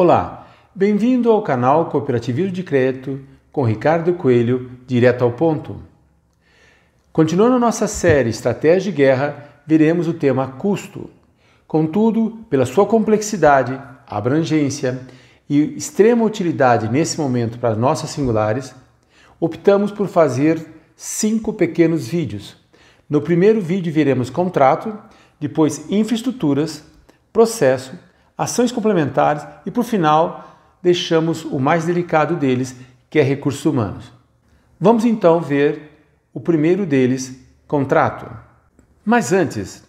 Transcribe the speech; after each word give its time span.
Olá, 0.00 0.46
bem-vindo 0.72 1.28
ao 1.28 1.42
canal 1.42 1.86
Cooperativismo 1.86 2.52
de 2.52 2.62
Crédito 2.62 3.18
com 3.50 3.64
Ricardo 3.64 4.14
Coelho, 4.14 4.70
direto 4.86 5.24
ao 5.24 5.32
ponto. 5.32 5.82
Continuando 7.12 7.58
nossa 7.58 7.88
série 7.88 8.30
Estratégia 8.30 8.92
de 8.92 8.96
Guerra, 8.96 9.60
veremos 9.66 10.06
o 10.06 10.14
tema 10.14 10.46
custo. 10.46 11.10
Contudo, 11.66 12.46
pela 12.48 12.64
sua 12.64 12.86
complexidade, 12.86 13.76
abrangência 14.06 15.00
e 15.50 15.76
extrema 15.76 16.24
utilidade 16.24 16.88
nesse 16.88 17.18
momento 17.18 17.58
para 17.58 17.74
nossas 17.74 18.10
singulares, 18.10 18.72
optamos 19.40 19.90
por 19.90 20.06
fazer 20.06 20.64
cinco 20.94 21.52
pequenos 21.52 22.06
vídeos. 22.06 22.56
No 23.10 23.20
primeiro 23.20 23.60
vídeo 23.60 23.92
veremos 23.92 24.30
contrato, 24.30 24.96
depois 25.40 25.90
infraestruturas, 25.90 26.84
processo, 27.32 27.98
ações 28.38 28.70
complementares 28.70 29.44
e, 29.66 29.70
por 29.70 29.82
final, 29.82 30.56
deixamos 30.80 31.44
o 31.44 31.58
mais 31.58 31.84
delicado 31.84 32.36
deles, 32.36 32.76
que 33.10 33.18
é 33.18 33.22
recursos 33.22 33.64
humanos. 33.64 34.12
Vamos 34.80 35.04
então 35.04 35.40
ver 35.40 36.04
o 36.32 36.38
primeiro 36.38 36.86
deles, 36.86 37.44
contrato. 37.66 38.30
Mas 39.04 39.32
antes, 39.32 39.82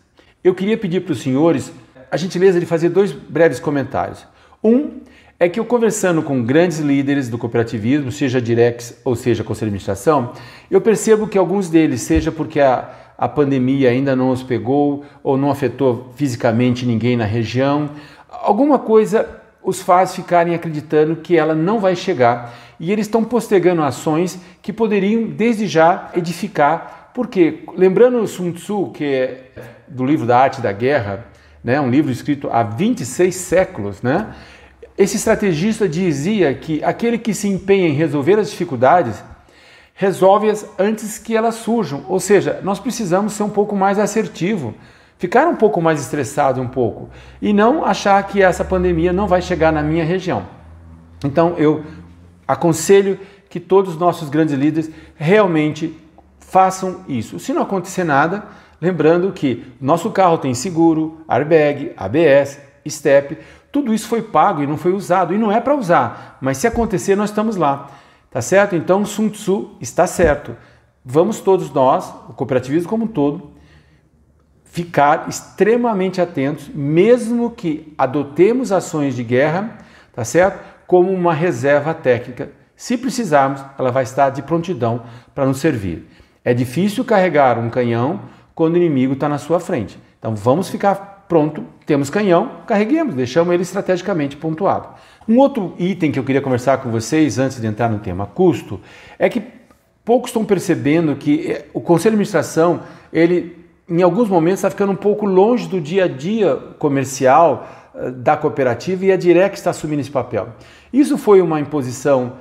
eu 0.44 0.56
queria 0.56 0.78
pedir 0.78 1.02
para 1.02 1.14
os 1.14 1.22
senhores 1.22 1.72
a 2.10 2.18
gentileza 2.18 2.60
de 2.60 2.66
fazer 2.66 2.90
dois 2.90 3.12
breves 3.12 3.60
comentários. 3.60 4.26
Um 4.64 5.02
é 5.40 5.48
que 5.48 5.60
eu 5.60 5.64
conversando 5.64 6.22
com 6.22 6.44
grandes 6.44 6.80
líderes 6.80 7.30
do 7.30 7.38
cooperativismo, 7.38 8.12
seja 8.12 8.42
Direx 8.42 9.00
ou 9.06 9.16
seja 9.16 9.44
Conselho 9.44 9.72
de 9.72 9.76
Administração, 9.76 10.34
eu 10.70 10.82
percebo 10.82 11.28
que 11.28 11.38
alguns 11.38 11.70
deles, 11.70 12.02
seja 12.02 12.30
porque 12.30 12.60
a, 12.60 12.90
a 13.18 13.28
pandemia 13.30 13.90
ainda 13.90 14.16
não 14.16 14.32
os 14.32 14.44
pegou 14.44 15.06
ou 15.24 15.38
não 15.38 15.50
afetou 15.50 16.12
fisicamente 16.16 16.86
ninguém 16.86 17.16
na 17.16 17.24
região, 17.24 17.90
alguma 18.32 18.80
coisa 18.80 19.28
os 19.62 19.82
faz 19.82 20.16
ficarem 20.16 20.56
acreditando 20.56 21.18
que 21.18 21.38
ela 21.38 21.54
não 21.54 21.80
vai 21.80 21.96
chegar 21.96 22.54
e 22.80 22.92
eles 22.92 23.08
estão 23.08 23.24
postergando 23.24 23.84
ações 23.84 24.40
que 24.62 24.72
poderiam 24.72 25.28
desde 25.28 25.68
já 25.68 26.10
edificar. 26.16 27.12
Porque, 27.14 27.64
lembrando 27.76 28.26
Sun 28.28 28.52
Tzu, 28.54 28.92
que 28.94 29.04
é 29.04 29.52
do 29.88 30.06
livro 30.06 30.26
da 30.26 30.38
Arte 30.38 30.62
da 30.62 30.72
Guerra, 30.72 31.26
né, 31.64 31.80
um 31.82 31.90
livro 31.90 32.12
escrito 32.12 32.50
há 32.50 32.64
26 32.64 33.36
séculos, 33.36 34.02
né, 34.02 34.34
esse 34.98 35.18
estrategista 35.18 35.88
dizia 35.88 36.54
que 36.54 36.84
aquele 36.84 37.18
que 37.18 37.34
se 37.34 37.48
empenha 37.48 37.88
em 37.88 37.94
resolver 37.94 38.40
as 38.40 38.50
dificuldades 38.50 39.24
resolve-as 39.94 40.66
antes 40.78 41.18
que 41.18 41.36
elas 41.36 41.56
surjam. 41.56 42.06
Ou 42.08 42.20
seja, 42.20 42.62
nós 42.64 42.80
precisamos 42.80 43.34
ser 43.34 43.44
um 43.44 43.50
pouco 43.50 43.76
mais 43.76 44.00
assertivo 44.00 44.74
ficar 45.20 45.48
um 45.48 45.56
pouco 45.56 45.82
mais 45.82 46.00
estressado 46.00 46.62
um 46.62 46.68
pouco 46.68 47.10
e 47.42 47.54
não 47.54 47.86
achar 47.86 48.24
que 48.24 48.42
essa 48.42 48.64
pandemia 48.64 49.14
não 49.14 49.28
vai 49.28 49.42
chegar 49.42 49.72
na 49.72 49.84
minha 49.84 50.04
região. 50.04 50.48
Então 51.24 51.56
eu 51.58 51.84
aconselho 52.48 53.20
que 53.50 53.60
todos 53.60 53.94
os 53.94 54.00
nossos 54.00 54.30
grandes 54.30 54.56
líderes 54.56 54.90
realmente 55.16 55.96
façam 56.40 57.02
isso. 57.08 57.38
Se 57.38 57.54
não 57.54 57.64
acontecer 57.64 58.06
nada, 58.06 58.46
lembrando 58.82 59.32
que 59.34 59.66
nosso 59.80 60.10
carro 60.10 60.38
tem 60.38 60.54
seguro, 60.54 61.22
airbag, 61.28 61.92
ABS, 61.98 62.58
step, 62.88 63.38
tudo 63.72 63.94
isso 63.94 64.08
foi 64.08 64.22
pago 64.22 64.64
e 64.64 64.68
não 64.68 64.78
foi 64.78 64.94
usado 64.94 65.34
e 65.34 65.38
não 65.38 65.52
é 65.52 65.60
para 65.60 65.76
usar, 65.76 66.38
mas 66.42 66.58
se 66.58 66.66
acontecer 66.66 67.16
nós 67.16 67.30
estamos 67.30 67.58
lá. 67.58 67.90
Tá 68.32 68.42
certo? 68.42 68.76
Então 68.76 69.06
Sun 69.06 69.28
Tzu 69.30 69.72
está 69.82 70.08
certo. 70.08 70.56
Vamos 71.04 71.42
todos 71.42 71.72
nós, 71.72 72.10
o 72.30 72.34
cooperativismo 72.34 72.88
como 72.88 73.04
um 73.06 73.08
todo, 73.08 73.59
ficar 74.70 75.28
extremamente 75.28 76.22
atentos, 76.22 76.70
mesmo 76.70 77.50
que 77.52 77.94
adotemos 77.98 78.72
ações 78.72 79.16
de 79.16 79.24
guerra, 79.24 79.78
tá 80.14 80.24
certo? 80.24 80.64
Como 80.88 81.12
uma 81.12 81.34
reserva 81.34 81.94
técnica. 81.94 82.52
Se 82.76 82.98
precisarmos, 82.98 83.64
ela 83.78 83.92
vai 83.92 84.04
estar 84.04 84.30
de 84.30 84.42
prontidão 84.42 85.04
para 85.36 85.46
nos 85.46 85.60
servir. 85.60 86.08
É 86.46 86.54
difícil 86.54 87.04
carregar 87.04 87.60
um 87.60 87.70
canhão 87.70 88.22
quando 88.56 88.76
o 88.76 88.78
inimigo 88.78 89.14
está 89.14 89.28
na 89.28 89.38
sua 89.38 89.60
frente. 89.60 90.00
Então 90.18 90.36
vamos 90.36 90.70
ficar 90.70 91.26
pronto, 91.28 91.64
temos 91.86 92.10
canhão, 92.10 92.64
carreguemos, 92.66 93.16
deixamos 93.16 93.54
ele 93.54 93.64
estrategicamente 93.64 94.38
pontuado. 94.38 94.90
Um 95.28 95.38
outro 95.38 95.76
item 95.78 96.12
que 96.12 96.18
eu 96.18 96.24
queria 96.24 96.42
conversar 96.42 96.78
com 96.80 96.90
vocês 96.90 97.38
antes 97.38 97.60
de 97.60 97.68
entrar 97.68 97.90
no 97.90 98.00
tema 98.00 98.26
custo 98.26 98.80
é 99.18 99.30
que 99.30 99.44
poucos 100.06 100.30
estão 100.30 100.46
percebendo 100.46 101.16
que 101.16 101.52
eh, 101.52 101.66
o 101.74 101.82
conselho 101.82 102.14
de 102.14 102.22
administração 102.22 102.82
ele 103.12 103.59
em 103.90 104.02
alguns 104.02 104.30
momentos 104.30 104.60
está 104.60 104.70
ficando 104.70 104.92
um 104.92 104.96
pouco 104.96 105.26
longe 105.26 105.68
do 105.68 105.82
dia 105.82 106.06
a 106.06 106.08
dia 106.08 106.56
comercial 106.78 107.68
eh, 107.96 108.12
da 108.12 108.38
cooperativa 108.38 109.06
e 109.06 109.12
a 109.12 109.18
Direx 109.18 109.60
está 109.60 109.72
assumindo 109.72 110.02
esse 110.02 110.12
papel. 110.12 110.50
Isso 110.94 111.18
foi 111.18 111.42
uma 111.42 111.60
imposição 111.60 112.34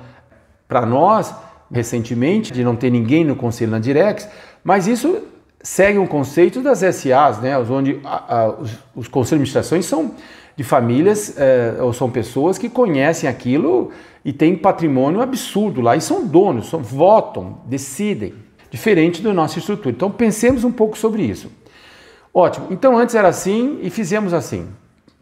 para 0.67 0.85
nós 0.85 1.33
recentemente 1.71 2.53
de 2.53 2.63
não 2.63 2.75
ter 2.75 2.89
ninguém 2.89 3.23
no 3.23 3.35
conselho 3.35 3.71
na 3.71 3.79
Direx, 3.79 4.27
mas 4.63 4.87
isso 4.87 5.23
segue 5.61 5.97
um 5.97 6.07
conceito 6.07 6.61
das 6.61 6.79
SAs, 6.79 7.39
né, 7.39 7.57
onde 7.57 7.99
a, 8.03 8.35
a, 8.35 8.49
os, 8.49 8.71
os, 8.95 9.07
conselhos 9.07 9.29
de 9.29 9.57
administrações 9.57 9.85
são 9.85 10.11
de 10.55 10.63
famílias 10.63 11.35
é, 11.37 11.77
ou 11.81 11.93
são 11.93 12.09
pessoas 12.09 12.57
que 12.57 12.69
conhecem 12.69 13.29
aquilo 13.29 13.91
e 14.23 14.33
têm 14.33 14.55
patrimônio 14.55 15.21
absurdo 15.21 15.81
lá 15.81 15.95
e 15.95 16.01
são 16.01 16.25
donos, 16.25 16.69
são, 16.69 16.81
votam, 16.81 17.61
decidem 17.65 18.33
diferente 18.69 19.21
da 19.21 19.33
nossa 19.33 19.59
estrutura. 19.59 19.95
Então 19.95 20.11
pensemos 20.11 20.63
um 20.63 20.71
pouco 20.71 20.97
sobre 20.97 21.23
isso. 21.23 21.51
Ótimo, 22.33 22.67
então 22.69 22.97
antes 22.97 23.15
era 23.15 23.27
assim 23.27 23.79
e 23.81 23.89
fizemos 23.89 24.33
assim. 24.33 24.67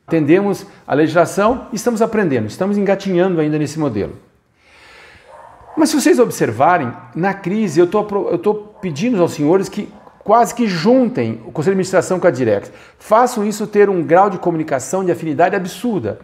Atendemos 0.06 0.66
a 0.86 0.94
legislação 0.94 1.68
e 1.72 1.76
estamos 1.76 2.02
aprendendo, 2.02 2.48
estamos 2.48 2.78
engatinhando 2.78 3.42
ainda 3.42 3.58
nesse 3.58 3.80
modelo. 3.80 4.16
Mas 5.76 5.90
se 5.90 6.02
vocês 6.02 6.18
observarem, 6.18 6.92
na 7.14 7.34
crise 7.34 7.80
eu 7.80 7.86
estou 7.86 8.78
pedindo 8.82 9.22
aos 9.22 9.34
senhores 9.34 9.70
que 9.70 9.90
quase 10.28 10.54
que 10.54 10.68
juntem 10.68 11.42
o 11.46 11.52
Conselho 11.54 11.76
de 11.76 11.80
Administração 11.80 12.20
com 12.20 12.28
a 12.28 12.32
Direx. 12.32 12.70
Façam 13.00 13.46
isso 13.46 13.66
ter 13.66 13.90
um 13.90 14.04
grau 14.04 14.30
de 14.30 14.38
comunicação, 14.38 15.06
de 15.06 15.10
afinidade 15.10 15.56
absurda, 15.56 16.20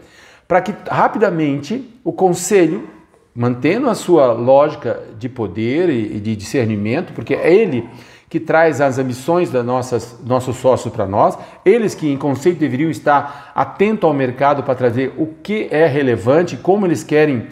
para 0.46 0.62
que 0.62 0.76
rapidamente 0.90 1.90
o 2.04 2.12
Conselho 2.12 2.90
mantendo 3.36 3.90
a 3.90 3.96
sua 3.96 4.32
lógica 4.32 5.02
de 5.18 5.28
poder 5.28 5.90
e 5.90 6.20
de 6.20 6.36
discernimento, 6.36 7.14
porque 7.14 7.34
é 7.34 7.54
ele 7.54 7.90
que 8.30 8.40
traz 8.40 8.82
as 8.82 8.98
ambições 8.98 9.52
das 9.52 9.64
nossas 9.64 10.20
nossos 10.26 10.56
sócios 10.58 10.92
para 10.92 11.06
nós, 11.06 11.38
eles 11.64 11.94
que 11.94 12.12
em 12.12 12.18
conceito 12.18 12.58
deveriam 12.58 12.90
estar 12.90 13.52
atento 13.54 14.08
ao 14.08 14.14
mercado 14.14 14.64
para 14.64 14.74
trazer 14.74 15.14
o 15.18 15.28
que 15.44 15.68
é 15.70 15.86
relevante, 15.86 16.58
como 16.58 16.86
eles 16.86 17.04
querem 17.04 17.48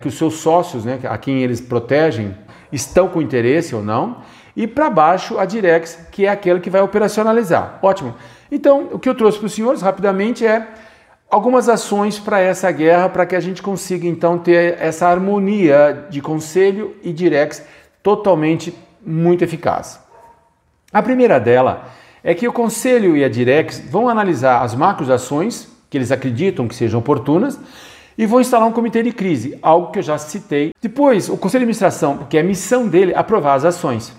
que 0.00 0.08
os 0.08 0.14
seus 0.18 0.34
sócios, 0.34 0.84
né, 0.84 0.98
a 1.04 1.16
quem 1.16 1.42
eles 1.42 1.60
protegem, 1.60 2.34
estão 2.72 3.08
com 3.08 3.22
interesse 3.22 3.74
ou 3.74 3.82
não. 3.82 4.18
E 4.56 4.66
para 4.66 4.90
baixo 4.90 5.38
a 5.38 5.44
Direx, 5.44 5.98
que 6.12 6.26
é 6.26 6.28
aquele 6.28 6.60
que 6.60 6.70
vai 6.70 6.80
operacionalizar. 6.80 7.78
Ótimo. 7.82 8.14
Então, 8.50 8.88
o 8.92 8.98
que 8.98 9.08
eu 9.08 9.14
trouxe 9.14 9.38
para 9.38 9.46
os 9.46 9.52
senhores 9.52 9.82
rapidamente 9.82 10.46
é 10.46 10.68
algumas 11.30 11.68
ações 11.68 12.18
para 12.18 12.40
essa 12.40 12.70
guerra, 12.70 13.08
para 13.08 13.26
que 13.26 13.34
a 13.36 13.40
gente 13.40 13.62
consiga 13.62 14.06
então 14.06 14.38
ter 14.38 14.76
essa 14.80 15.08
harmonia 15.08 16.06
de 16.10 16.20
conselho 16.20 16.96
e 17.02 17.12
direx 17.12 17.64
totalmente 18.02 18.74
muito 19.04 19.42
eficaz. 19.42 20.00
A 20.92 21.02
primeira 21.02 21.40
dela 21.40 21.88
é 22.22 22.34
que 22.34 22.46
o 22.46 22.52
conselho 22.52 23.16
e 23.16 23.24
a 23.24 23.28
direx 23.28 23.80
vão 23.90 24.08
analisar 24.08 24.62
as 24.62 24.74
macros 24.74 25.10
ações 25.10 25.68
que 25.90 25.98
eles 25.98 26.10
acreditam 26.10 26.66
que 26.66 26.74
sejam 26.74 27.00
oportunas 27.00 27.58
e 28.16 28.26
vão 28.26 28.40
instalar 28.40 28.68
um 28.68 28.72
comitê 28.72 29.02
de 29.02 29.12
crise, 29.12 29.58
algo 29.60 29.90
que 29.90 29.98
eu 29.98 30.02
já 30.02 30.16
citei. 30.18 30.72
Depois, 30.80 31.28
o 31.28 31.36
conselho 31.36 31.60
de 31.60 31.64
administração, 31.64 32.26
que 32.30 32.36
é 32.36 32.40
a 32.40 32.44
missão 32.44 32.88
dele, 32.88 33.14
aprovar 33.14 33.54
as 33.54 33.64
ações. 33.64 34.12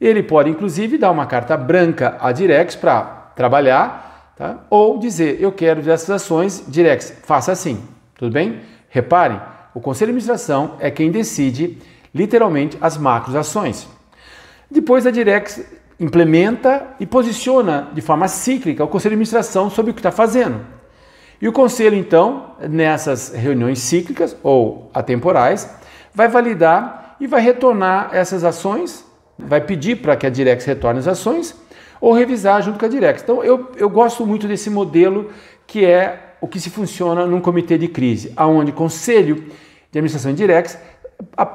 Ele 0.00 0.22
pode 0.22 0.48
inclusive 0.48 0.96
dar 0.96 1.10
uma 1.10 1.26
carta 1.26 1.56
branca 1.56 2.16
à 2.20 2.32
Direx 2.32 2.74
para 2.74 3.02
trabalhar 3.36 4.09
Tá? 4.40 4.64
Ou 4.70 4.96
dizer, 4.96 5.36
eu 5.38 5.52
quero 5.52 5.80
essas 5.80 6.08
ações, 6.08 6.64
Direx, 6.66 7.12
faça 7.24 7.52
assim, 7.52 7.84
tudo 8.14 8.32
bem? 8.32 8.60
Reparem, 8.88 9.38
o 9.74 9.80
Conselho 9.82 10.06
de 10.10 10.16
Administração 10.16 10.76
é 10.80 10.90
quem 10.90 11.10
decide 11.10 11.76
literalmente 12.14 12.78
as 12.80 12.96
macros 12.96 13.36
ações. 13.36 13.86
Depois 14.70 15.06
a 15.06 15.10
Direx 15.10 15.62
implementa 16.00 16.86
e 16.98 17.04
posiciona 17.04 17.90
de 17.92 18.00
forma 18.00 18.28
cíclica 18.28 18.82
o 18.82 18.88
Conselho 18.88 19.10
de 19.10 19.16
Administração 19.16 19.68
sobre 19.68 19.90
o 19.90 19.94
que 19.94 20.00
está 20.00 20.10
fazendo. 20.10 20.64
E 21.38 21.46
o 21.46 21.52
Conselho, 21.52 21.98
então, 21.98 22.54
nessas 22.66 23.34
reuniões 23.34 23.80
cíclicas 23.80 24.34
ou 24.42 24.90
atemporais, 24.94 25.68
vai 26.14 26.28
validar 26.28 27.14
e 27.20 27.26
vai 27.26 27.42
retornar 27.42 28.08
essas 28.14 28.42
ações, 28.42 29.04
vai 29.38 29.60
pedir 29.60 29.96
para 29.96 30.16
que 30.16 30.26
a 30.26 30.30
Direx 30.30 30.64
retorne 30.64 30.98
as 30.98 31.08
ações 31.08 31.54
ou 32.00 32.12
revisar 32.12 32.62
junto 32.62 32.78
com 32.78 32.86
a 32.86 32.88
Direx. 32.88 33.22
Então 33.22 33.44
eu, 33.44 33.70
eu 33.76 33.90
gosto 33.90 34.26
muito 34.26 34.48
desse 34.48 34.70
modelo 34.70 35.30
que 35.66 35.84
é 35.84 36.34
o 36.40 36.48
que 36.48 36.58
se 36.58 36.70
funciona 36.70 37.26
num 37.26 37.40
comitê 37.40 37.76
de 37.76 37.86
crise, 37.86 38.32
aonde 38.36 38.72
conselho 38.72 39.36
de 39.36 39.98
administração 39.98 40.32
de 40.32 40.38
Direx 40.38 40.78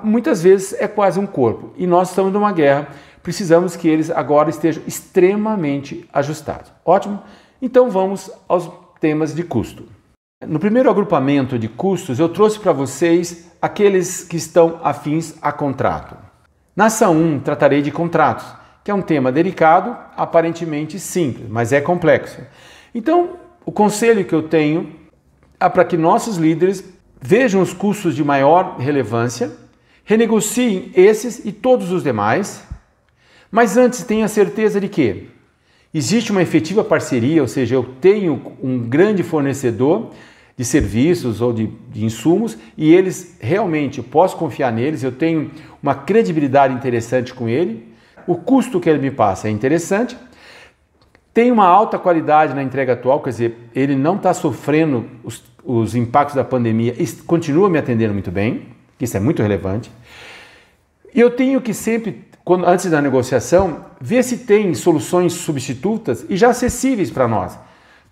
muitas 0.03 0.43
vezes 0.43 0.73
é 0.79 0.87
quase 0.87 1.19
um 1.19 1.25
corpo. 1.25 1.73
E 1.75 1.87
nós 1.87 2.09
estamos 2.09 2.31
numa 2.31 2.51
guerra, 2.51 2.87
precisamos 3.23 3.75
que 3.75 3.87
eles 3.87 4.09
agora 4.09 4.49
estejam 4.49 4.83
extremamente 4.87 6.07
ajustados. 6.13 6.71
Ótimo? 6.85 7.21
Então 7.61 7.89
vamos 7.89 8.31
aos 8.47 8.69
temas 8.99 9.33
de 9.33 9.43
custo. 9.43 9.85
No 10.45 10.59
primeiro 10.59 10.89
agrupamento 10.89 11.57
de 11.57 11.67
custos, 11.67 12.19
eu 12.19 12.29
trouxe 12.29 12.59
para 12.59 12.71
vocês 12.71 13.51
aqueles 13.61 14.23
que 14.23 14.37
estão 14.37 14.79
afins 14.83 15.35
a 15.41 15.51
contrato. 15.51 16.15
Na 16.75 16.85
ação 16.85 17.15
1, 17.15 17.39
tratarei 17.39 17.81
de 17.81 17.89
contratos, 17.89 18.45
que 18.85 18.91
é 18.91 18.93
um 18.93 19.01
tema 19.01 19.31
delicado, 19.31 19.97
aparentemente 20.15 20.99
simples, 20.99 21.49
mas 21.49 21.73
é 21.73 21.81
complexo. 21.81 22.39
Então, 22.93 23.31
o 23.65 23.71
conselho 23.71 24.23
que 24.23 24.35
eu 24.35 24.43
tenho 24.43 24.91
é 25.59 25.67
para 25.67 25.83
que 25.83 25.97
nossos 25.97 26.37
líderes 26.37 26.83
vejam 27.19 27.63
os 27.63 27.73
custos 27.73 28.15
de 28.15 28.23
maior 28.23 28.77
relevância, 28.77 29.51
renegociem 30.03 30.91
esses 30.93 31.43
e 31.43 31.51
todos 31.51 31.91
os 31.91 32.03
demais, 32.03 32.63
mas 33.49 33.75
antes 33.75 34.03
tenha 34.03 34.27
certeza 34.27 34.79
de 34.79 34.87
que 34.87 35.29
existe 35.91 36.31
uma 36.31 36.43
efetiva 36.43 36.83
parceria, 36.83 37.41
ou 37.41 37.47
seja, 37.47 37.73
eu 37.73 37.83
tenho 37.99 38.53
um 38.61 38.77
grande 38.77 39.23
fornecedor 39.23 40.11
de 40.55 40.63
serviços 40.63 41.41
ou 41.41 41.51
de, 41.51 41.71
de 41.91 42.05
insumos 42.05 42.55
e 42.77 42.93
eles 42.93 43.35
realmente, 43.41 43.97
eu 43.97 44.03
posso 44.03 44.37
confiar 44.37 44.71
neles, 44.71 45.01
eu 45.01 45.11
tenho 45.11 45.49
uma 45.81 45.95
credibilidade 45.95 46.71
interessante 46.71 47.33
com 47.33 47.49
ele, 47.49 47.94
o 48.27 48.35
custo 48.35 48.79
que 48.79 48.89
ele 48.89 48.99
me 48.99 49.11
passa 49.11 49.47
é 49.47 49.51
interessante, 49.51 50.17
tem 51.33 51.51
uma 51.51 51.65
alta 51.65 51.99
qualidade 51.99 52.53
na 52.53 52.63
entrega 52.63 52.93
atual, 52.93 53.19
quer 53.19 53.29
dizer, 53.29 53.69
ele 53.75 53.95
não 53.95 54.15
está 54.15 54.33
sofrendo 54.33 55.05
os, 55.23 55.43
os 55.63 55.95
impactos 55.95 56.35
da 56.35 56.43
pandemia 56.43 56.95
e 56.97 57.07
continua 57.23 57.69
me 57.69 57.77
atendendo 57.77 58.13
muito 58.13 58.31
bem, 58.31 58.67
isso 58.99 59.17
é 59.17 59.19
muito 59.19 59.41
relevante. 59.41 59.91
E 61.13 61.19
eu 61.19 61.31
tenho 61.31 61.59
que 61.61 61.73
sempre, 61.73 62.25
quando, 62.43 62.65
antes 62.65 62.89
da 62.89 63.01
negociação, 63.01 63.85
ver 63.99 64.23
se 64.23 64.39
tem 64.39 64.73
soluções 64.73 65.33
substitutas 65.33 66.25
e 66.29 66.37
já 66.37 66.49
acessíveis 66.49 67.11
para 67.11 67.27
nós 67.27 67.57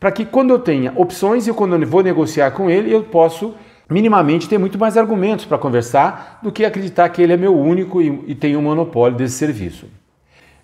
para 0.03 0.11
que 0.11 0.25
quando 0.25 0.49
eu 0.49 0.59
tenha 0.59 0.91
opções 0.97 1.47
e 1.47 1.53
quando 1.53 1.77
eu 1.77 1.87
vou 1.87 2.03
negociar 2.03 2.51
com 2.51 2.69
ele, 2.69 2.93
eu 2.93 3.03
posso 3.03 3.55
minimamente 3.89 4.49
ter 4.49 4.57
muito 4.57 4.77
mais 4.77 4.97
argumentos 4.97 5.45
para 5.45 5.57
conversar 5.57 6.41
do 6.43 6.51
que 6.51 6.65
acreditar 6.65 7.07
que 7.07 7.21
ele 7.21 7.31
é 7.31 7.37
meu 7.37 7.57
único 7.57 8.01
e, 8.01 8.21
e 8.27 8.35
tem 8.35 8.57
um 8.57 8.61
monopólio 8.61 9.17
desse 9.17 9.35
serviço. 9.35 9.87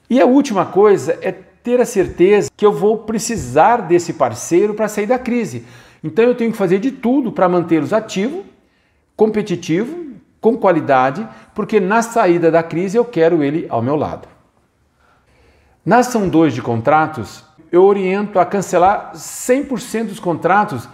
E 0.10 0.20
a 0.20 0.26
última 0.26 0.66
coisa 0.66 1.18
é 1.22 1.32
ter 1.32 1.80
a 1.80 1.86
certeza 1.86 2.50
que 2.56 2.66
eu 2.66 2.72
vou 2.72 3.00
precisar 3.00 3.78
desse 3.78 4.14
parceiro 4.14 4.74
para 4.74 4.88
sair 4.88 5.06
da 5.06 5.20
crise. 5.20 5.66
Então 6.04 6.26
eu 6.26 6.36
tenho 6.36 6.52
que 6.52 6.58
fazer 6.58 6.80
de 6.80 6.92
tudo 6.92 7.32
para 7.32 7.50
mantê-los 7.50 7.94
ativo, 7.94 8.44
competitivo, 9.16 10.08
com 10.42 10.58
qualidade, 10.58 11.28
porque 11.54 11.80
na 11.80 12.02
saída 12.02 12.50
da 12.50 12.64
crise 12.64 12.98
eu 12.98 13.06
quero 13.06 13.44
ele 13.44 13.68
ao 13.70 13.82
meu 13.82 13.96
lado. 13.96 14.28
Na 15.86 15.98
ação 15.98 16.28
2 16.28 16.54
de 16.54 16.62
contratos, 16.62 17.44
eu 17.72 17.84
oriento 17.84 18.40
a 18.40 18.46
cancelar 18.46 19.12
100% 19.14 20.06
dos 20.06 20.20
contratos 20.20 20.88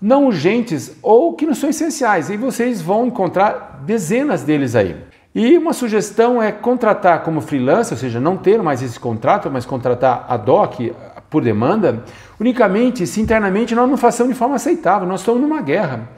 não 0.00 0.26
urgentes 0.26 0.96
ou 1.02 1.34
que 1.34 1.46
não 1.46 1.54
são 1.54 1.70
essenciais. 1.70 2.30
E 2.30 2.36
vocês 2.36 2.80
vão 2.80 3.06
encontrar 3.06 3.82
dezenas 3.84 4.42
deles 4.42 4.74
aí. 4.74 4.96
E 5.34 5.56
uma 5.56 5.72
sugestão 5.72 6.42
é 6.42 6.52
contratar 6.52 7.22
como 7.22 7.40
freelancer, 7.40 7.94
ou 7.94 7.98
seja, 7.98 8.20
não 8.20 8.36
ter 8.36 8.62
mais 8.62 8.82
esse 8.82 9.00
contrato, 9.00 9.50
mas 9.50 9.64
contratar 9.64 10.26
a 10.28 10.36
DOC 10.36 10.92
por 11.30 11.42
demanda, 11.42 12.04
unicamente 12.38 13.06
se 13.06 13.20
internamente 13.20 13.74
nós 13.74 13.88
não 13.88 13.96
façamos 13.96 14.34
de 14.34 14.38
forma 14.38 14.56
aceitável. 14.56 15.08
Nós 15.08 15.20
estamos 15.20 15.40
numa 15.40 15.62
guerra. 15.62 16.08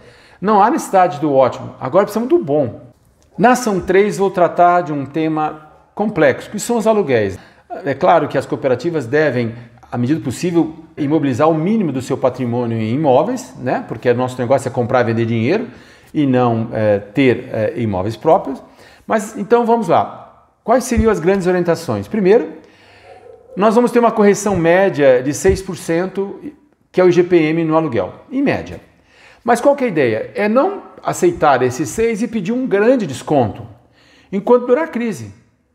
Não 0.41 0.61
há 0.61 0.69
necessidade 0.69 1.21
do 1.21 1.33
ótimo, 1.33 1.75
agora 1.81 2.05
precisamos 2.05 2.29
do 2.29 2.39
bom. 2.39 2.81
Na 3.39 3.53
ação 3.53 3.81
3, 3.81 4.19
vou 4.19 4.31
tratar 4.31 4.83
de 4.83 4.93
um 4.93 5.07
tema 5.07 5.69
complexo, 5.95 6.51
que 6.51 6.59
são 6.59 6.77
os 6.77 6.87
aluguéis. 6.87 7.39
É 7.85 7.95
claro 7.95 8.29
que 8.29 8.37
as 8.37 8.47
cooperativas 8.47 9.07
devem 9.07 9.55
à 9.95 9.97
medida 9.97 10.19
possível, 10.19 10.75
imobilizar 10.97 11.49
o 11.49 11.55
mínimo 11.55 11.93
do 11.93 12.03
seu 12.03 12.19
patrimônio 12.19 12.77
em 12.77 12.95
imóveis, 12.95 13.55
né? 13.61 13.85
porque 13.87 14.13
nosso 14.13 14.37
negócio 14.41 14.67
é 14.67 14.71
comprar 14.73 15.03
e 15.03 15.05
vender 15.05 15.25
dinheiro 15.25 15.69
e 16.13 16.27
não 16.27 16.67
é, 16.73 16.99
ter 16.99 17.49
é, 17.53 17.75
imóveis 17.77 18.17
próprios. 18.17 18.61
Mas 19.07 19.37
então 19.37 19.65
vamos 19.67 19.89
lá. 19.89 20.49
Quais 20.63 20.85
seriam 20.85 21.11
as 21.11 21.21
grandes 21.21 21.47
orientações? 21.47 22.09
Primeiro, 22.09 22.53
nós 23.57 23.75
vamos 23.75 23.91
ter 23.91 23.99
uma 23.99 24.11
correção 24.11 24.57
média 24.57 25.23
de 25.23 25.31
6%, 25.31 26.53
que 26.91 27.01
é 27.01 27.05
o 27.05 27.09
IGPM 27.09 27.65
no 27.65 27.77
aluguel, 27.77 28.15
em 28.31 28.43
média. 28.43 28.81
Mas 29.45 29.61
qual 29.61 29.77
que 29.77 29.85
é 29.85 29.87
a 29.87 29.91
ideia? 29.91 30.31
É 30.35 30.49
não 30.49 30.83
aceitar 31.03 31.63
esses 31.63 31.89
6 31.91 32.23
e 32.23 32.29
pedir 32.29 32.53
um 32.53 32.67
grande 32.67 33.07
desconto 33.07 33.67
enquanto 34.33 34.67
durar 34.67 34.85
a 34.85 34.89
crise. 34.89 35.33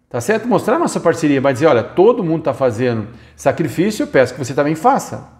Tá 0.09 0.19
certo? 0.19 0.47
Mostrar 0.47 0.79
nossa 0.79 0.99
parceria, 0.99 1.39
vai 1.39 1.53
dizer, 1.53 1.67
olha, 1.67 1.83
todo 1.83 2.23
mundo 2.23 2.39
está 2.39 2.53
fazendo 2.53 3.09
sacrifício, 3.35 4.03
eu 4.03 4.07
peço 4.07 4.33
que 4.33 4.43
você 4.43 4.55
também 4.55 4.73
faça. 4.73 5.38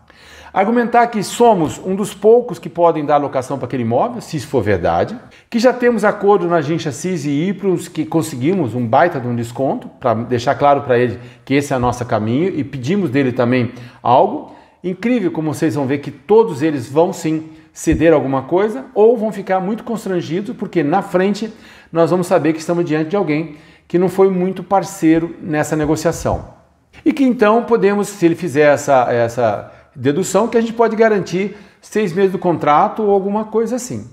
Argumentar 0.51 1.06
que 1.07 1.22
somos 1.22 1.80
um 1.86 1.96
dos 1.96 2.13
poucos 2.13 2.57
que 2.57 2.69
podem 2.69 3.06
dar 3.06 3.18
locação 3.18 3.57
para 3.57 3.68
aquele 3.68 3.84
imóvel, 3.84 4.19
se 4.19 4.38
isso 4.38 4.48
for 4.48 4.63
verdade. 4.63 5.16
Que 5.50 5.60
já 5.60 5.72
temos 5.72 6.04
acordo 6.04 6.48
na 6.48 6.57
agência 6.57 6.92
CIS 6.92 7.25
e 7.25 7.50
IPROS 7.50 7.88
que 7.88 8.04
conseguimos 8.04 8.74
um 8.74 8.86
baita 8.86 9.19
de 9.19 9.28
um 9.28 9.36
desconto, 9.36 9.88
para 10.00 10.16
deixar 10.16 10.56
claro 10.56 10.81
para 10.81 10.98
ele 10.98 11.19
que 11.46 11.54
esse 11.54 11.72
é 11.72 11.78
o 11.78 11.80
nosso 11.80 12.04
caminho 12.06 12.50
e 12.50 12.63
pedimos 12.63 13.10
dele 13.10 13.31
também 13.31 13.72
algo. 14.01 14.56
Incrível 14.84 15.31
como 15.31 15.54
vocês 15.54 15.75
vão 15.75 15.86
ver 15.86 16.00
que 16.00 16.10
todos 16.10 16.62
eles 16.62 16.90
vão 16.90 17.13
sim 17.13 17.50
ceder 17.72 18.12
alguma 18.12 18.44
coisa 18.44 18.86
ou 18.96 19.16
vão 19.16 19.31
ficar 19.31 19.60
muito 19.60 19.84
constrangidos, 19.84 20.56
porque 20.56 20.84
na 20.84 21.01
frente 21.01 21.54
nós 21.92 22.10
vamos 22.10 22.28
saber 22.28 22.54
que 22.54 22.60
estamos 22.60 22.86
diante 22.86 23.12
de 23.12 23.16
alguém 23.16 23.56
que 23.88 23.98
não 23.98 24.10
foi 24.10 24.30
muito 24.30 24.63
parceiro 24.63 25.36
nessa 25.42 25.75
negociação. 25.75 26.57
E 27.06 27.13
que 27.13 27.24
então 27.24 27.63
podemos, 27.63 28.07
se 28.07 28.25
ele 28.25 28.36
fizer 28.36 28.74
essa, 28.74 29.12
essa 29.12 29.72
dedução, 30.00 30.48
que 30.48 30.57
a 30.57 30.62
gente 30.62 30.74
pode 30.74 30.96
garantir 30.96 31.57
seis 31.81 32.13
meses 32.13 32.31
do 32.31 32.40
contrato 32.40 33.04
ou 33.04 33.12
alguma 33.12 33.46
coisa 33.46 33.75
assim. 33.75 34.10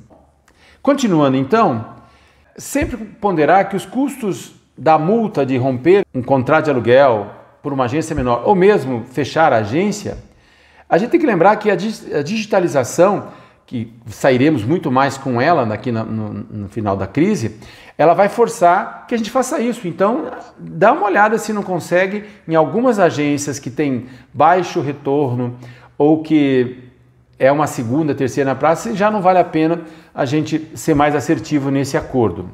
Continuando 0.82 1.36
então, 1.36 1.94
sempre 2.56 2.96
ponderar 2.96 3.68
que 3.68 3.76
os 3.76 3.86
custos 3.86 4.54
da 4.76 4.98
multa 4.98 5.46
de 5.46 5.56
romper 5.56 6.04
um 6.14 6.22
contrato 6.22 6.64
de 6.64 6.70
aluguel 6.70 7.30
por 7.62 7.72
uma 7.72 7.84
agência 7.84 8.14
menor 8.14 8.42
ou 8.44 8.54
mesmo 8.54 9.04
fechar 9.04 9.52
a 9.52 9.58
agência, 9.58 10.18
a 10.88 10.98
gente 10.98 11.10
tem 11.10 11.20
que 11.20 11.26
lembrar 11.26 11.56
que 11.56 11.70
a 11.70 11.76
digitalização 12.22 13.28
que 13.66 13.92
sairemos 14.06 14.64
muito 14.64 14.92
mais 14.92 15.18
com 15.18 15.40
ela 15.40 15.62
aqui 15.74 15.90
no, 15.90 16.04
no, 16.04 16.32
no, 16.32 16.68
final 16.68 16.96
da 16.96 17.06
crise, 17.06 17.56
ela 17.98 18.14
vai 18.14 18.28
forçar 18.28 19.06
que 19.08 19.14
a 19.14 19.18
gente 19.18 19.30
faça 19.30 19.60
isso. 19.60 19.88
Então, 19.88 20.30
dá 20.56 20.92
uma 20.92 21.06
olhada 21.06 21.36
se 21.36 21.52
não 21.52 21.64
consegue 21.64 22.24
em 22.46 22.54
algumas 22.54 23.00
agências 23.00 23.58
que 23.58 23.68
têm 23.68 24.06
baixo 24.32 24.80
retorno 24.80 25.56
ou 25.98 26.22
que 26.22 26.84
é 27.38 27.50
uma 27.50 27.66
segunda, 27.66 28.14
terceira 28.14 28.54
praça, 28.54 28.94
já 28.94 29.10
não 29.10 29.20
vale 29.20 29.40
a 29.40 29.44
pena 29.44 29.82
a 30.14 30.24
gente 30.24 30.70
ser 30.74 30.94
mais 30.94 31.14
assertivo 31.14 31.70
nesse 31.70 31.96
acordo. 31.96 32.48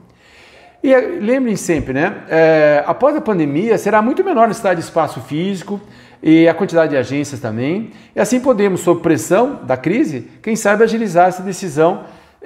E 0.82 0.94
lembrem 0.94 1.54
sempre, 1.54 1.92
né? 1.92 2.24
É, 2.28 2.82
após 2.86 3.14
a 3.14 3.20
pandemia, 3.20 3.78
será 3.78 4.02
muito 4.02 4.24
menor 4.24 4.44
a 4.44 4.48
necessidade 4.48 4.80
de 4.80 4.86
espaço 4.86 5.20
físico, 5.20 5.80
e 6.22 6.48
a 6.48 6.54
quantidade 6.54 6.90
de 6.90 6.96
agências 6.96 7.40
também. 7.40 7.90
E 8.14 8.20
assim 8.20 8.38
podemos, 8.38 8.80
sob 8.80 9.00
pressão 9.00 9.60
da 9.64 9.76
crise, 9.76 10.30
quem 10.42 10.54
sabe 10.54 10.84
agilizar 10.84 11.28
essa 11.28 11.42
decisão 11.42 12.04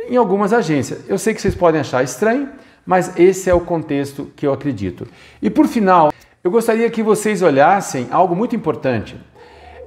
em 0.09 0.17
algumas 0.17 0.53
agências. 0.53 1.01
Eu 1.09 1.19
sei 1.19 1.35
que 1.35 1.43
vocês 1.43 1.55
podem 1.55 1.81
achar 1.81 2.03
estranho, 2.03 2.49
mas 2.87 3.19
esse 3.19 3.51
é 3.51 3.55
o 3.55 3.61
contexto 3.61 4.31
que 4.35 4.47
eu 4.47 4.53
acredito. 4.53 5.07
E 5.43 5.51
por 5.51 5.67
final, 5.67 6.13
eu 6.43 6.51
gostaria 6.51 6.89
que 6.89 7.03
vocês 7.03 7.43
olhassem 7.43 8.07
algo 8.11 8.35
muito 8.35 8.57
importante. 8.57 9.17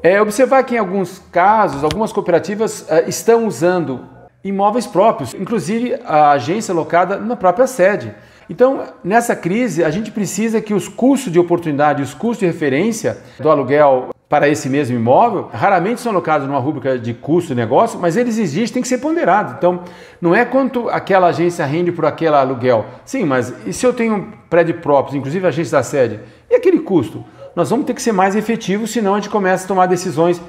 É 0.03 0.22
observar 0.22 0.63
que 0.63 0.75
em 0.75 0.77
alguns 0.77 1.20
casos, 1.32 1.84
algumas 1.84 2.13
cooperativas 2.13 2.82
uh, 2.82 3.08
estão 3.08 3.48
usando 3.48 4.06
imóveis 4.44 4.86
próprios, 4.86 5.34
inclusive 5.34 6.00
a 6.06 6.32
agência 6.32 6.74
locada 6.74 7.18
na 7.18 7.36
própria 7.36 7.68
sede. 7.68 8.13
Então, 8.50 8.84
nessa 9.03 9.36
crise, 9.36 9.84
a 9.84 9.91
gente 9.91 10.12
precisa 10.12 10.60
que 10.60 10.74
os 10.74 10.88
custos 10.88 11.32
de 11.32 11.39
oportunidade, 11.39 12.01
os 12.01 12.13
custos 12.13 12.39
de 12.39 12.48
referência 12.48 13.18
do 13.39 13.50
aluguel 13.50 14.10
para 14.27 14.48
esse 14.48 14.70
mesmo 14.70 14.96
imóvel, 14.96 15.50
raramente 15.51 16.01
são 16.01 16.12
alocados 16.12 16.48
numa 16.48 16.60
rúbrica 16.60 16.98
de 16.98 17.13
custo 17.13 17.50
de 17.50 17.56
negócio, 17.56 18.00
mas 18.00 18.15
eles 18.15 18.38
existem, 18.38 18.75
tem 18.75 18.82
que 18.82 18.88
ser 18.88 19.00
ponderado. 19.00 19.56
Então, 19.58 19.82
não 20.22 20.36
é 20.36 20.46
quanto 20.46 20.89
aquela 20.89 21.27
agência 21.27 21.65
rende 21.65 21.91
por 21.91 22.06
aquele 22.06 22.36
aluguel. 22.36 22.86
Sim, 23.06 23.25
mas 23.25 23.53
e 23.65 23.74
se 23.74 23.86
eu 23.86 23.94
tenho 23.94 24.32
prédio 24.50 24.75
próprio, 24.79 25.18
inclusive 25.18 25.46
a 25.46 25.50
agência 25.50 25.77
da 25.77 25.84
sede, 25.84 26.20
e 26.50 26.56
aquele 26.56 26.79
custo? 26.79 27.24
Nós 27.56 27.70
vamos 27.70 27.86
ter 27.86 27.94
que 27.94 28.01
ser 28.01 28.12
mais 28.12 28.36
efetivos, 28.36 28.91
senão 28.91 29.15
a 29.15 29.18
gente 29.18 29.29
começa 29.29 29.65
a 29.65 29.68
tomar 29.68 29.88
decisões 29.88 30.41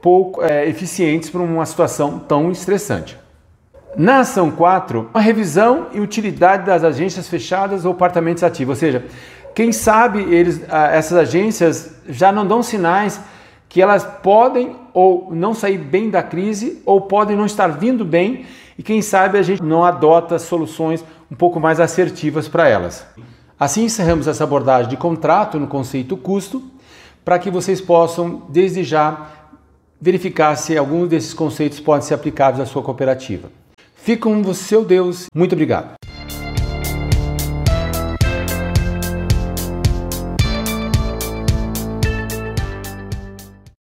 pouco 0.00 0.42
é, 0.42 0.68
eficientes 0.68 1.30
para 1.30 1.40
uma 1.40 1.66
situação 1.66 2.18
tão 2.20 2.52
estressante. 2.52 3.23
Na 3.96 4.20
ação 4.20 4.50
4, 4.50 5.10
a 5.14 5.20
revisão 5.20 5.86
e 5.92 6.00
utilidade 6.00 6.66
das 6.66 6.82
agências 6.82 7.28
fechadas 7.28 7.84
ou 7.84 7.92
apartamentos 7.92 8.42
ativos, 8.42 8.76
ou 8.76 8.80
seja, 8.80 9.04
quem 9.54 9.70
sabe 9.72 10.20
eles, 10.20 10.62
ah, 10.68 10.88
essas 10.88 11.16
agências 11.16 11.94
já 12.08 12.32
não 12.32 12.44
dão 12.44 12.62
sinais 12.62 13.20
que 13.68 13.80
elas 13.80 14.04
podem 14.04 14.76
ou 14.92 15.28
não 15.32 15.54
sair 15.54 15.78
bem 15.78 16.10
da 16.10 16.22
crise 16.22 16.82
ou 16.84 17.02
podem 17.02 17.36
não 17.36 17.46
estar 17.46 17.68
vindo 17.68 18.04
bem 18.04 18.46
e 18.76 18.82
quem 18.82 19.00
sabe 19.00 19.38
a 19.38 19.42
gente 19.42 19.62
não 19.62 19.84
adota 19.84 20.38
soluções 20.38 21.04
um 21.30 21.36
pouco 21.36 21.60
mais 21.60 21.78
assertivas 21.78 22.48
para 22.48 22.68
elas. 22.68 23.06
Assim 23.58 23.84
encerramos 23.84 24.26
essa 24.26 24.42
abordagem 24.42 24.90
de 24.90 24.96
contrato 24.96 25.58
no 25.58 25.68
conceito 25.68 26.16
custo 26.16 26.62
para 27.24 27.38
que 27.38 27.50
vocês 27.50 27.80
possam 27.80 28.42
desde 28.48 28.82
já 28.82 29.28
verificar 30.00 30.56
se 30.56 30.76
alguns 30.76 31.08
desses 31.08 31.32
conceitos 31.32 31.78
podem 31.78 32.02
ser 32.02 32.14
aplicados 32.14 32.60
à 32.60 32.66
sua 32.66 32.82
cooperativa. 32.82 33.48
Fica 34.04 34.24
com 34.24 34.38
o 34.42 34.54
seu 34.54 34.84
Deus. 34.84 35.28
Muito 35.34 35.54
obrigado. 35.54 35.94